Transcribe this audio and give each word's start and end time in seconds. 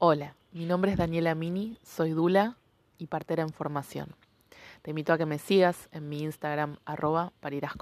Hola, 0.00 0.36
mi 0.52 0.64
nombre 0.64 0.92
es 0.92 0.96
Daniela 0.96 1.34
Mini, 1.34 1.76
soy 1.82 2.10
Dula 2.10 2.56
y 2.98 3.08
partera 3.08 3.42
en 3.42 3.48
formación. 3.48 4.14
Te 4.82 4.90
invito 4.90 5.12
a 5.12 5.18
que 5.18 5.26
me 5.26 5.40
sigas 5.40 5.88
en 5.90 6.08
mi 6.08 6.22
Instagram 6.22 6.76
arroba 6.84 7.32
parirás. 7.40 7.72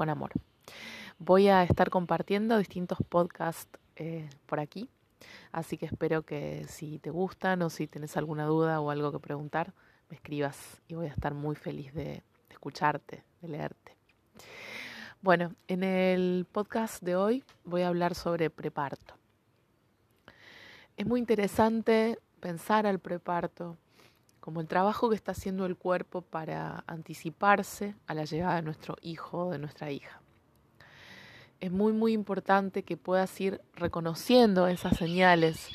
Voy 1.18 1.48
a 1.48 1.62
estar 1.62 1.90
compartiendo 1.90 2.56
distintos 2.56 2.96
podcasts 3.06 3.68
eh, 3.96 4.30
por 4.46 4.60
aquí, 4.60 4.88
así 5.52 5.76
que 5.76 5.84
espero 5.84 6.22
que 6.22 6.64
si 6.68 6.98
te 7.00 7.10
gustan 7.10 7.60
o 7.60 7.68
si 7.68 7.86
tienes 7.86 8.16
alguna 8.16 8.46
duda 8.46 8.80
o 8.80 8.90
algo 8.90 9.12
que 9.12 9.18
preguntar, 9.18 9.74
me 10.08 10.16
escribas 10.16 10.80
y 10.88 10.94
voy 10.94 11.08
a 11.08 11.12
estar 11.12 11.34
muy 11.34 11.54
feliz 11.54 11.92
de 11.92 12.22
escucharte, 12.48 13.24
de 13.42 13.48
leerte. 13.48 13.94
Bueno, 15.20 15.54
en 15.68 15.84
el 15.84 16.46
podcast 16.50 17.02
de 17.02 17.14
hoy 17.14 17.44
voy 17.64 17.82
a 17.82 17.88
hablar 17.88 18.14
sobre 18.14 18.48
preparto. 18.48 19.16
Es 20.96 21.06
muy 21.06 21.20
interesante 21.20 22.18
pensar 22.40 22.86
al 22.86 23.00
preparto 23.00 23.76
como 24.40 24.62
el 24.62 24.66
trabajo 24.66 25.10
que 25.10 25.14
está 25.14 25.32
haciendo 25.32 25.66
el 25.66 25.76
cuerpo 25.76 26.22
para 26.22 26.84
anticiparse 26.86 27.94
a 28.06 28.14
la 28.14 28.24
llegada 28.24 28.56
de 28.56 28.62
nuestro 28.62 28.96
hijo 29.02 29.46
o 29.46 29.50
de 29.50 29.58
nuestra 29.58 29.90
hija. 29.90 30.22
Es 31.60 31.70
muy, 31.70 31.92
muy 31.92 32.14
importante 32.14 32.82
que 32.82 32.96
puedas 32.96 33.38
ir 33.42 33.60
reconociendo 33.74 34.68
esas 34.68 34.96
señales 34.96 35.68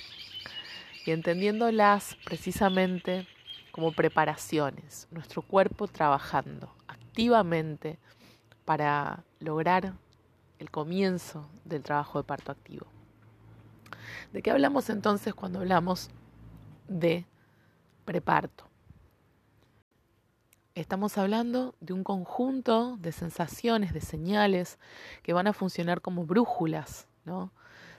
y 1.06 1.12
entendiéndolas 1.12 2.18
precisamente 2.26 3.28
como 3.72 3.92
preparaciones, 3.92 5.08
nuestro 5.12 5.44
cuerpo 5.44 5.88
trabajando 5.88 6.74
activamente 6.88 8.00
para 8.66 9.24
lograr 9.40 9.94
el 10.58 10.72
comienzo 10.72 11.48
del 11.64 11.84
trabajo 11.84 12.18
de 12.18 12.24
parto 12.24 12.52
activo. 12.52 12.88
¿De 14.34 14.42
qué 14.42 14.52
hablamos 14.52 14.90
entonces 14.90 15.34
cuando 15.34 15.60
hablamos 15.60 16.10
de 16.88 17.26
preparto? 18.06 18.66
Estamos 20.74 21.18
hablando 21.18 21.76
de 21.82 21.94
un 21.94 22.04
conjunto 22.04 22.98
de 22.98 23.12
sensaciones, 23.12 23.94
de 23.94 24.02
señales 24.02 24.80
que 25.22 25.34
van 25.34 25.48
a 25.48 25.54
funcionar 25.54 26.02
como 26.02 26.26
brújulas, 26.26 27.08
¿no? 27.26 27.52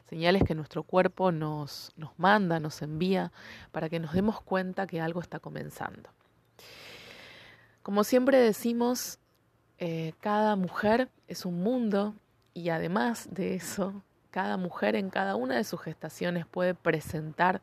Señales 0.08 0.44
que 0.44 0.54
nuestro 0.54 0.82
cuerpo 0.82 1.32
nos, 1.32 1.92
nos 1.96 2.18
manda, 2.18 2.60
nos 2.60 2.80
envía 2.82 3.32
para 3.72 3.88
que 3.88 4.00
nos 4.00 4.12
demos 4.12 4.40
cuenta 4.40 4.86
que 4.86 5.00
algo 5.00 5.20
está 5.20 5.38
comenzando. 5.38 6.10
Como 7.82 8.04
siempre 8.04 8.38
decimos, 8.38 9.18
eh, 9.78 10.12
cada 10.20 10.54
mujer 10.54 11.10
es 11.28 11.44
un 11.44 11.62
mundo 11.62 12.14
y 12.54 12.68
además 12.68 13.28
de 13.30 13.54
eso, 13.54 14.02
cada 14.32 14.56
mujer 14.56 14.96
en 14.96 15.10
cada 15.10 15.36
una 15.36 15.56
de 15.56 15.62
sus 15.62 15.80
gestaciones 15.80 16.46
puede 16.46 16.74
presentar 16.74 17.60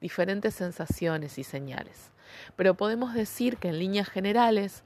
diferentes 0.00 0.54
sensaciones 0.54 1.38
y 1.38 1.44
señales. 1.44 2.12
Pero 2.56 2.74
podemos 2.74 3.14
decir 3.14 3.56
que 3.56 3.68
en 3.68 3.78
líneas 3.78 4.08
generales, 4.08 4.84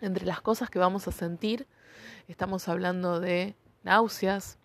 entre 0.00 0.24
las 0.24 0.40
cosas 0.40 0.70
que 0.70 0.78
vamos 0.78 1.08
a 1.08 1.12
sentir, 1.12 1.66
estamos 2.28 2.68
hablando 2.68 3.18
de 3.18 3.56
náuseas, 3.82 4.56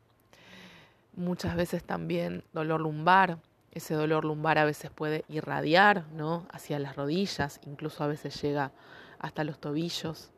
muchas 1.14 1.56
veces 1.56 1.84
también 1.84 2.44
dolor 2.54 2.80
lumbar. 2.80 3.40
Ese 3.72 3.96
dolor 3.96 4.24
lumbar 4.24 4.60
a 4.60 4.66
veces 4.66 4.92
puede 4.92 5.26
irradiar 5.30 6.06
¿no? 6.14 6.46
hacia 6.52 6.78
las 6.78 6.96
rodillas, 6.96 7.60
incluso 7.66 8.04
a 8.04 8.08
veces 8.08 8.40
llega 8.40 8.72
hasta 9.18 9.44
los 9.44 9.60
tobillos, 9.60 10.30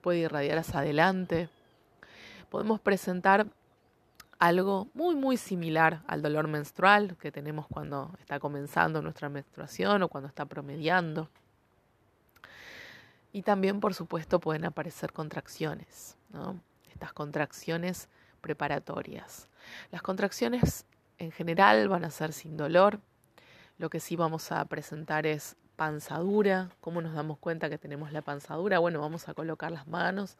puede 0.00 0.18
irradiar 0.18 0.58
hacia 0.58 0.80
adelante. 0.80 1.48
Podemos 2.50 2.78
presentar 2.78 3.46
algo 4.38 4.88
muy 4.94 5.14
muy 5.14 5.36
similar 5.36 6.02
al 6.06 6.22
dolor 6.22 6.48
menstrual 6.48 7.16
que 7.16 7.32
tenemos 7.32 7.66
cuando 7.66 8.12
está 8.18 8.38
comenzando 8.40 9.02
nuestra 9.02 9.28
menstruación 9.28 10.02
o 10.02 10.08
cuando 10.08 10.28
está 10.28 10.44
promediando. 10.44 11.30
Y 13.32 13.42
también, 13.42 13.80
por 13.80 13.94
supuesto, 13.94 14.38
pueden 14.38 14.64
aparecer 14.64 15.12
contracciones, 15.12 16.16
¿no? 16.30 16.60
estas 16.92 17.12
contracciones 17.12 18.08
preparatorias. 18.40 19.48
Las 19.90 20.02
contracciones 20.02 20.86
en 21.18 21.32
general 21.32 21.88
van 21.88 22.04
a 22.04 22.10
ser 22.10 22.32
sin 22.32 22.56
dolor. 22.56 23.00
Lo 23.78 23.90
que 23.90 23.98
sí 23.98 24.14
vamos 24.14 24.52
a 24.52 24.64
presentar 24.66 25.26
es 25.26 25.56
panzadura. 25.74 26.70
¿Cómo 26.80 27.02
nos 27.02 27.14
damos 27.14 27.38
cuenta 27.38 27.68
que 27.68 27.78
tenemos 27.78 28.12
la 28.12 28.22
panzadura? 28.22 28.78
Bueno, 28.78 29.00
vamos 29.00 29.28
a 29.28 29.34
colocar 29.34 29.72
las 29.72 29.88
manos 29.88 30.36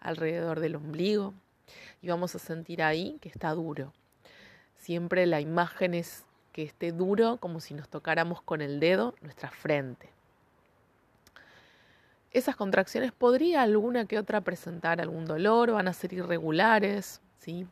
alrededor 0.00 0.60
del 0.60 0.76
ombligo 0.76 1.32
y 2.02 2.08
vamos 2.08 2.34
a 2.34 2.38
sentir 2.38 2.82
ahí 2.82 3.18
que 3.20 3.28
está 3.28 3.50
duro. 3.50 3.92
Siempre 4.76 5.26
la 5.26 5.40
imagen 5.40 5.94
es 5.94 6.24
que 6.52 6.62
esté 6.62 6.92
duro 6.92 7.38
como 7.38 7.60
si 7.60 7.74
nos 7.74 7.88
tocáramos 7.88 8.42
con 8.42 8.60
el 8.60 8.80
dedo 8.80 9.14
nuestra 9.22 9.50
frente. 9.50 10.08
Esas 12.30 12.56
contracciones 12.56 13.12
podría 13.12 13.62
alguna 13.62 14.06
que 14.06 14.18
otra 14.18 14.40
presentar 14.40 15.00
algún 15.00 15.24
dolor, 15.24 15.70
van 15.70 15.88
a 15.88 15.92
ser 15.92 16.12
irregulares, 16.12 17.20
¿sí? 17.38 17.66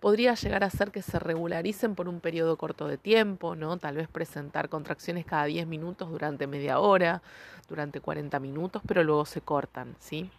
Podría 0.00 0.34
llegar 0.34 0.64
a 0.64 0.70
ser 0.70 0.90
que 0.90 1.02
se 1.02 1.18
regularicen 1.18 1.94
por 1.94 2.08
un 2.08 2.20
periodo 2.20 2.56
corto 2.56 2.88
de 2.88 2.98
tiempo, 2.98 3.56
¿no? 3.56 3.76
Tal 3.76 3.96
vez 3.96 4.08
presentar 4.08 4.68
contracciones 4.68 5.24
cada 5.26 5.44
10 5.44 5.66
minutos 5.66 6.10
durante 6.10 6.46
media 6.46 6.78
hora, 6.78 7.22
durante 7.68 8.00
40 8.00 8.38
minutos, 8.40 8.82
pero 8.86 9.04
luego 9.04 9.24
se 9.24 9.40
cortan, 9.40 9.96
¿sí? 9.98 10.30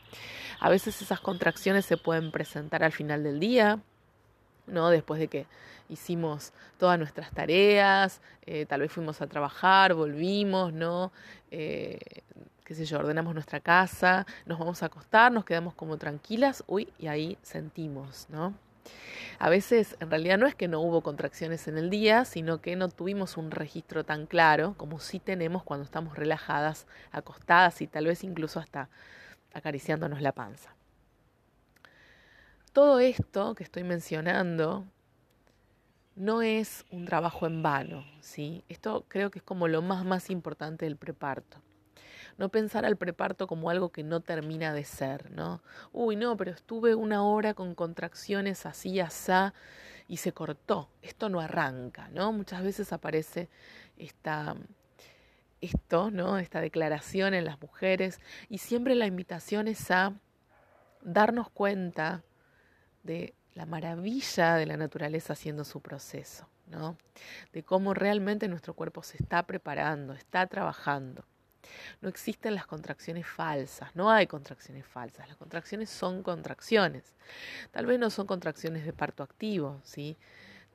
A 0.60 0.70
veces 0.70 1.02
esas 1.02 1.20
contracciones 1.20 1.86
se 1.86 1.98
pueden 1.98 2.32
presentar 2.32 2.84
al 2.84 2.92
final 2.92 3.24
del 3.24 3.40
día, 3.40 3.80
¿no? 4.68 4.90
Después 4.90 5.20
de 5.20 5.28
que 5.28 5.48
hicimos 5.90 6.54
todas 6.78 6.98
nuestras 6.98 7.32
tareas, 7.32 8.22
eh, 8.46 8.66
tal 8.66 8.82
vez 8.82 8.92
fuimos 8.92 9.22
a 9.22 9.28
trabajar, 9.28 9.94
volvimos, 9.94 10.74
¿no? 10.74 11.12
Eh, 11.52 12.00
qué 12.64 12.74
sé 12.74 12.86
yo, 12.86 12.98
ordenamos 12.98 13.34
nuestra 13.34 13.60
casa, 13.60 14.26
nos 14.46 14.58
vamos 14.58 14.82
a 14.82 14.88
acostar, 14.88 15.32
nos 15.32 15.46
quedamos 15.46 15.76
como 15.76 15.98
tranquilas, 15.98 16.64
uy, 16.68 16.92
y 16.98 17.08
ahí 17.08 17.38
sentimos, 17.44 18.28
¿no? 18.30 18.54
A 19.40 19.50
veces 19.50 19.98
en 20.00 20.10
realidad 20.10 20.38
no 20.38 20.48
es 20.48 20.56
que 20.56 20.68
no 20.68 20.80
hubo 20.82 21.02
contracciones 21.02 21.68
en 21.68 21.78
el 21.78 21.90
día, 21.90 22.26
sino 22.26 22.62
que 22.62 22.76
no 22.76 22.90
tuvimos 22.90 23.38
un 23.38 23.52
registro 23.52 24.04
tan 24.04 24.26
claro 24.26 24.76
como 24.78 25.00
sí 25.00 25.20
tenemos 25.20 25.64
cuando 25.64 25.84
estamos 25.84 26.18
relajadas, 26.18 26.88
acostadas 27.12 27.82
y 27.82 27.88
tal 27.88 28.08
vez 28.08 28.24
incluso 28.24 28.60
hasta 28.60 28.90
acariciándonos 29.54 30.22
la 30.22 30.32
panza. 30.32 30.76
Todo 32.74 33.00
esto 33.00 33.56
que 33.56 33.64
estoy 33.64 33.84
mencionando 33.84 34.86
no 36.16 36.42
es 36.42 36.86
un 36.92 37.06
trabajo 37.06 37.46
en 37.46 37.62
vano, 37.62 38.06
¿sí? 38.22 38.64
Esto 38.70 39.06
creo 39.08 39.32
que 39.32 39.40
es 39.40 39.44
como 39.44 39.68
lo 39.68 39.82
más 39.82 40.06
más 40.06 40.30
importante 40.30 40.86
del 40.86 40.98
preparto 40.98 41.62
no 42.38 42.50
pensar 42.50 42.86
al 42.86 42.98
preparto 42.98 43.48
como 43.48 43.70
algo 43.70 43.90
que 43.90 44.04
no 44.04 44.20
termina 44.20 44.74
de 44.74 44.84
ser, 44.84 45.32
¿no? 45.32 45.62
Uy, 45.92 46.16
no, 46.16 46.36
pero 46.38 46.52
estuve 46.52 46.96
una 46.96 47.24
hora 47.24 47.54
con 47.54 47.76
contracciones 47.76 48.66
así, 48.66 49.00
asá, 49.00 49.54
y 50.08 50.18
se 50.18 50.34
cortó. 50.34 50.90
Esto 51.02 51.30
no 51.30 51.40
arranca, 51.40 52.10
¿no? 52.10 52.32
Muchas 52.32 52.64
veces 52.64 52.92
aparece 52.94 53.50
esta, 53.98 54.56
esto, 55.62 56.12
¿no? 56.12 56.38
Esta 56.38 56.62
declaración 56.62 57.34
en 57.34 57.46
las 57.46 57.62
mujeres, 57.62 58.20
y 58.50 58.58
siempre 58.58 58.96
la 58.96 59.06
invitación 59.06 59.68
es 59.68 59.90
a 59.92 60.14
darnos 61.02 61.50
cuenta 61.50 62.24
de 63.04 63.34
la 63.54 63.66
maravilla 63.66 64.56
de 64.56 64.66
la 64.66 64.76
naturaleza 64.76 65.34
haciendo 65.34 65.64
su 65.64 65.82
proceso, 65.82 66.50
¿no? 66.68 66.98
De 67.54 67.64
cómo 67.64 67.94
realmente 67.94 68.50
nuestro 68.50 68.74
cuerpo 68.74 69.02
se 69.04 69.18
está 69.22 69.44
preparando, 69.44 70.14
está 70.14 70.48
trabajando. 70.48 71.24
No 72.02 72.10
existen 72.10 72.56
las 72.56 72.66
contracciones 72.66 73.28
falsas, 73.28 73.96
no 73.96 74.12
hay 74.12 74.28
contracciones 74.28 74.86
falsas, 74.86 75.28
las 75.28 75.38
contracciones 75.38 75.90
son 75.90 76.24
contracciones. 76.24 77.16
Tal 77.72 77.86
vez 77.86 78.00
no 78.00 78.10
son 78.10 78.28
contracciones 78.28 78.86
de 78.86 78.94
parto 78.94 79.24
activo, 79.24 79.80
¿sí? 79.84 80.18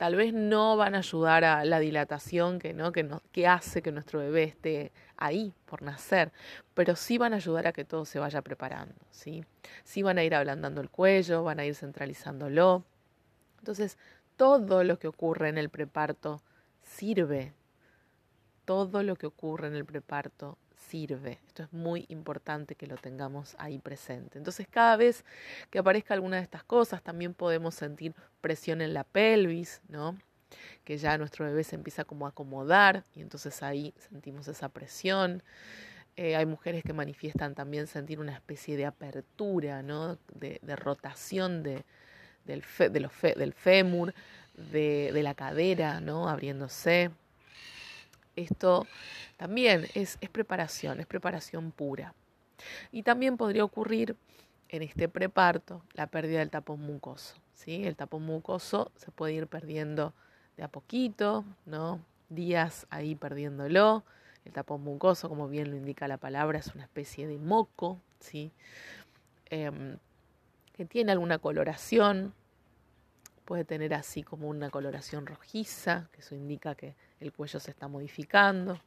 Tal 0.01 0.17
vez 0.17 0.33
no 0.33 0.79
van 0.79 0.95
a 0.95 0.99
ayudar 0.99 1.45
a 1.45 1.63
la 1.67 1.79
dilatación 1.79 2.59
que, 2.59 2.73
¿no? 2.73 2.91
que, 2.91 3.03
no, 3.03 3.21
que 3.33 3.47
hace 3.47 3.83
que 3.83 3.93
nuestro 3.93 4.21
bebé 4.21 4.45
esté 4.45 4.93
ahí 5.19 5.53
por 5.67 5.83
nacer, 5.83 6.33
pero 6.73 6.97
sí 6.97 7.19
van 7.19 7.35
a 7.35 7.37
ayudar 7.37 7.67
a 7.67 7.73
que 7.73 7.85
todo 7.85 8.07
se 8.07 8.19
vaya 8.19 8.41
preparando, 8.41 8.95
¿sí? 9.11 9.45
Sí 9.85 10.03
van 10.03 10.17
a 10.17 10.25
ir 10.25 10.35
ablandando 10.35 10.81
el 10.81 10.89
cuello, 10.89 11.45
van 11.45 11.61
a 11.61 11.67
ir 11.67 11.75
centralizándolo. 11.75 12.83
Entonces, 13.59 13.99
todo 14.37 14.85
lo 14.85 14.99
que 14.99 15.07
ocurre 15.07 15.51
en 15.51 15.59
el 15.59 15.69
preparto 15.69 16.41
sirve. 16.83 17.53
Todo 18.65 19.03
lo 19.03 19.17
que 19.17 19.27
ocurre 19.27 19.69
en 19.69 19.75
el 19.75 19.85
preparto 19.85 20.57
sirve. 20.91 21.39
Esto 21.47 21.63
es 21.63 21.73
muy 21.73 22.05
importante 22.09 22.75
que 22.75 22.87
lo 22.87 22.97
tengamos 22.97 23.55
ahí 23.59 23.79
presente. 23.79 24.39
Entonces, 24.39 24.67
cada 24.69 24.97
vez 24.97 25.25
que 25.71 25.79
aparezca 25.79 26.15
alguna 26.15 26.37
de 26.37 26.43
estas 26.43 26.65
cosas, 26.65 27.03
también 27.03 27.33
podemos 27.33 27.75
sentir 27.75 28.15
presión 28.41 28.81
en 28.81 28.93
la 28.93 29.05
pelvis, 29.05 29.83
¿no? 29.89 30.19
Que 30.85 30.99
ya 30.99 31.17
nuestro 31.17 31.45
bebé 31.45 31.63
se 31.63 31.77
empieza 31.77 32.05
como 32.05 32.27
a 32.27 32.31
acomodar 32.31 33.05
y 33.15 33.21
entonces 33.21 33.63
ahí 33.63 33.95
sentimos 34.11 34.49
esa 34.49 34.69
presión. 34.69 35.43
Eh, 36.17 36.35
hay 36.35 36.47
mujeres 36.47 36.83
que 36.83 36.93
manifiestan 36.93 37.55
también 37.55 37.87
sentir 37.87 38.19
una 38.19 38.33
especie 38.33 38.77
de 38.77 38.87
apertura, 38.87 39.83
¿no? 39.83 40.19
De, 40.35 40.59
rotación 40.77 41.63
de, 41.63 41.85
del, 42.45 42.65
del 42.91 43.53
fémur, 43.53 44.13
de, 44.73 45.13
de 45.15 45.23
la 45.23 45.35
cadera, 45.35 46.01
¿no? 46.01 46.29
Abriéndose. 46.29 47.13
Esto 48.37 48.87
también 49.37 49.87
es, 49.95 50.19
es 50.21 50.31
preparación, 50.31 51.01
es 51.01 51.07
preparación 51.07 51.73
pura. 51.73 52.15
Y 52.93 53.03
también 53.03 53.37
podría 53.37 53.65
ocurrir 53.65 54.17
en 54.69 54.83
este 54.83 55.09
preparto 55.09 55.83
la 55.95 56.07
pérdida 56.07 56.39
del 56.41 56.51
tapón 56.51 56.81
mucoso. 56.81 57.37
¿sí? 57.55 57.85
El 57.85 57.97
tapón 57.97 58.23
mucoso 58.25 58.93
se 58.97 59.11
puede 59.11 59.35
ir 59.35 59.47
perdiendo 59.47 60.15
de 60.57 60.63
a 60.63 60.69
poquito, 60.69 61.45
¿no? 61.67 62.01
días 62.31 62.87
ahí 62.89 63.15
perdiéndolo. 63.15 64.05
El 64.45 64.53
tapón 64.53 64.83
mucoso, 64.83 65.29
como 65.29 65.49
bien 65.49 65.71
lo 65.71 65.77
indica 65.77 66.09
la 66.09 66.17
palabra, 66.17 66.59
es 66.59 66.75
una 66.75 66.85
especie 66.85 67.27
de 67.27 67.37
moco, 67.37 68.01
¿sí? 68.21 68.53
Em, 69.51 69.99
que 70.73 70.87
tiene 70.87 71.13
alguna 71.13 71.39
coloración, 71.39 72.33
puede 73.45 73.65
tener 73.65 73.93
así 73.93 74.23
como 74.23 74.49
una 74.49 74.71
coloración 74.71 75.27
rojiza, 75.27 76.09
que 76.13 76.21
eso 76.21 76.35
indica 76.35 76.75
que 76.75 76.95
el 77.21 77.33
cuello 77.33 77.61
se 77.61 77.71
está 77.71 77.87
modificando. 77.87 78.81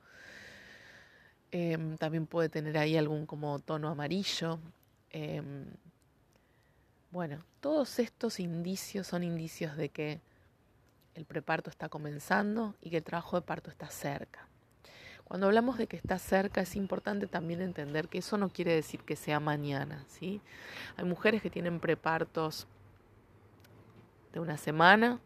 Em, 1.52 1.98
también 1.98 2.26
puede 2.26 2.50
tener 2.50 2.78
ahí 2.78 2.98
algún 2.98 3.26
como 3.26 3.60
tono 3.60 3.88
amarillo. 3.88 4.60
Em, 5.12 5.66
bueno, 7.12 7.46
todos 7.60 8.00
estos 8.00 8.40
indicios 8.40 9.06
son 9.08 9.24
indicios 9.24 9.78
de 9.78 9.90
que 9.90 10.20
el 11.14 11.26
preparto 11.26 11.70
está 11.70 11.90
comenzando 11.90 12.76
y 12.82 12.90
que 12.90 12.98
el 12.98 13.04
trabajo 13.04 13.36
de 13.36 13.44
parto 13.44 13.70
está 13.70 13.88
cerca. 13.88 14.48
Cuando 15.24 15.46
hablamos 15.46 15.78
de 15.78 15.88
que 15.88 15.96
está 15.96 16.18
cerca 16.18 16.62
es 16.62 16.76
importante 16.76 17.28
también 17.28 17.62
entender 17.62 18.08
que 18.08 18.18
eso 18.18 18.38
no 18.38 18.50
quiere 18.50 18.74
decir 18.74 19.02
que 19.02 19.16
sea 19.16 19.40
mañana, 19.40 20.04
¿sí? 20.08 20.42
Hay 20.98 21.06
mujeres 21.06 21.42
que 21.42 21.50
tienen 21.50 21.80
prepartos 21.80 22.68
de 24.34 24.40
una 24.40 24.58
semana, 24.58 25.20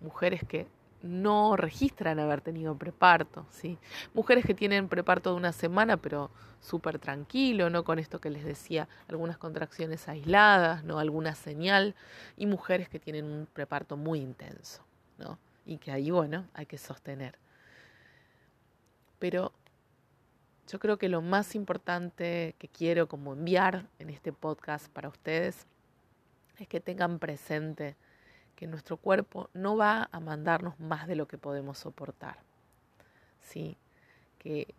mujeres 0.00 0.42
que 0.48 0.66
no 1.02 1.56
registran 1.56 2.18
haber 2.18 2.40
tenido 2.40 2.76
preparto, 2.76 3.46
¿sí? 3.50 3.78
Mujeres 4.14 4.44
que 4.44 4.54
tienen 4.54 4.88
preparto 4.88 5.30
de 5.30 5.36
una 5.36 5.52
semana, 5.52 5.96
pero 5.96 6.30
súper 6.60 6.98
tranquilo, 6.98 7.70
¿no? 7.70 7.84
Con 7.84 7.98
esto 7.98 8.20
que 8.20 8.30
les 8.30 8.44
decía, 8.44 8.88
algunas 9.08 9.38
contracciones 9.38 10.08
aisladas, 10.08 10.84
¿no? 10.84 10.98
Alguna 10.98 11.34
señal, 11.34 11.94
y 12.36 12.46
mujeres 12.46 12.88
que 12.88 12.98
tienen 12.98 13.24
un 13.24 13.46
preparto 13.46 13.96
muy 13.96 14.20
intenso, 14.20 14.82
¿no? 15.18 15.38
Y 15.64 15.78
que 15.78 15.90
ahí, 15.90 16.10
bueno, 16.10 16.46
hay 16.54 16.66
que 16.66 16.78
sostener. 16.78 17.38
Pero 19.18 19.52
yo 20.68 20.78
creo 20.78 20.98
que 20.98 21.08
lo 21.08 21.22
más 21.22 21.54
importante 21.54 22.54
que 22.58 22.68
quiero 22.68 23.08
como 23.08 23.32
enviar 23.32 23.86
en 23.98 24.10
este 24.10 24.32
podcast 24.32 24.88
para 24.88 25.08
ustedes 25.08 25.66
es 26.58 26.68
que 26.68 26.80
tengan 26.80 27.18
presente 27.18 27.96
que 28.60 28.66
nuestro 28.66 28.98
cuerpo 28.98 29.48
no 29.54 29.74
va 29.78 30.10
a 30.12 30.20
mandarnos 30.20 30.78
más 30.78 31.06
de 31.06 31.16
lo 31.16 31.26
que 31.26 31.38
podemos 31.38 31.78
soportar. 31.78 32.36
¿sí? 33.40 33.78
Que, 34.38 34.74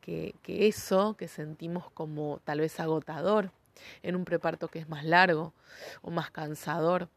que, 0.00 0.34
eso 0.46 1.14
que 1.14 1.28
sentimos 1.28 1.90
como 1.90 2.40
tal 2.44 2.60
vez 2.60 2.80
agotador 2.80 3.52
en 4.02 4.16
un 4.16 4.24
preparto 4.24 4.68
que 4.68 4.78
es 4.78 4.88
más 4.88 5.04
largo 5.04 5.52
o 6.00 6.10
más 6.10 6.30
cansador, 6.30 7.10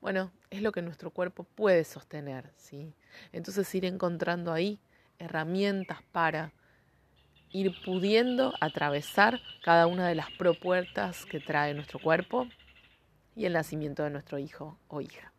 bueno, 0.00 0.32
es 0.50 0.62
lo 0.62 0.72
que 0.72 0.82
nuestro 0.82 1.10
cuerpo 1.10 1.44
puede 1.44 1.84
sostener, 1.84 2.50
¿sí? 2.56 2.92
Entonces 3.30 3.72
ir 3.76 3.84
encontrando 3.84 4.52
ahí 4.52 4.80
herramientas 5.20 5.98
para 6.10 6.50
ir 7.50 7.72
pudiendo 7.84 8.52
atravesar 8.60 9.40
cada 9.62 9.86
una 9.86 10.08
de 10.08 10.16
las 10.16 10.32
propuertas 10.32 11.24
que 11.24 11.38
trae 11.38 11.72
nuestro 11.72 12.00
cuerpo 12.00 12.48
y 13.36 13.44
el 13.44 13.52
nacimiento 13.52 14.02
de 14.02 14.10
nuestro 14.10 14.38
hijo 14.38 14.76
o 14.88 15.00
hija. 15.00 15.31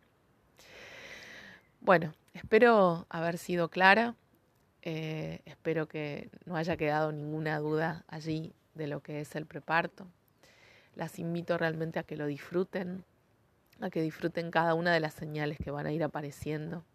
Bueno, 1.84 2.14
espero 2.32 3.04
haber 3.10 3.36
sido 3.36 3.68
clara. 3.68 4.14
Eh, 4.80 5.40
espero 5.44 5.86
que 5.86 6.30
no 6.46 6.56
haya 6.56 6.78
quedado 6.78 7.12
ninguna 7.12 7.58
duda 7.58 8.06
allí 8.08 8.54
de 8.72 8.86
lo 8.86 9.02
que 9.02 9.20
es 9.20 9.36
el 9.36 9.44
preparto. 9.44 10.06
Las 10.94 11.18
invito 11.18 11.58
realmente 11.58 11.98
a 11.98 12.02
que 12.02 12.16
lo 12.16 12.24
disfruten, 12.24 13.04
a 13.82 13.90
que 13.90 14.00
disfruten 14.00 14.50
cada 14.50 14.72
una 14.72 14.94
de 14.94 15.00
las 15.00 15.12
señales 15.12 15.58
que 15.62 15.70
van 15.70 15.84
a 15.84 15.92
ir 15.92 16.02
apareciendo, 16.02 16.86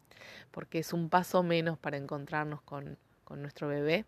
porque 0.49 0.79
es 0.79 0.91
un 0.91 1.09
paso 1.09 1.43
menos 1.43 1.77
para 1.77 1.97
encontrarnos 1.97 2.63
con, 2.63 2.97
con 3.25 3.43
nuestro 3.43 3.67
bebé, 3.67 4.05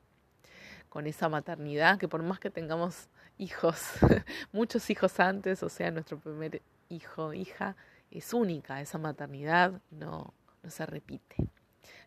con 0.89 1.06
esa 1.06 1.30
maternidad, 1.30 2.00
que 2.00 2.07
por 2.07 2.24
más 2.24 2.39
que 2.39 2.50
tengamos 2.50 3.07
hijos, 3.38 3.80
muchos 4.51 4.89
hijos 4.89 5.19
antes, 5.19 5.62
o 5.62 5.69
sea, 5.69 5.92
nuestro 5.92 6.18
primer 6.18 6.63
hijo, 6.89 7.36
hija, 7.36 7.75
es 8.10 8.33
única, 8.33 8.81
esa 8.81 8.98
maternidad 8.98 9.80
no, 9.92 10.33
no 10.63 10.69
se 10.69 10.86
repite. 10.86 11.36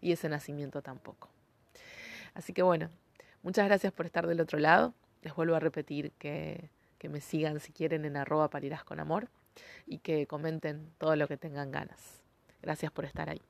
Y 0.01 0.13
ese 0.13 0.29
nacimiento 0.29 0.83
tampoco. 0.83 1.29
Así 2.35 2.53
que 2.53 2.63
bueno, 2.63 2.91
muchas 3.43 3.67
gracias 3.67 3.93
por 3.93 4.07
estar 4.07 4.27
del 4.27 4.41
otro 4.41 4.59
lado. 4.59 4.95
Les 5.23 5.35
vuelvo 5.35 5.55
a 5.55 5.61
repetir 5.61 6.13
que, 6.19 6.71
que 6.99 7.09
me 7.09 7.21
sigan 7.21 7.61
si 7.61 7.73
quieren 7.73 8.05
en 8.05 8.17
arroba 8.17 8.51
parirás 8.51 8.85
con 8.85 9.01
amor 9.01 9.29
y 9.87 9.99
que 9.99 10.27
comenten 10.27 10.93
todo 10.99 11.17
lo 11.17 11.29
que 11.29 11.37
tengan 11.37 11.71
ganas. 11.71 12.23
Gracias 12.63 12.93
por 12.93 13.05
estar 13.05 13.31
ahí. 13.31 13.41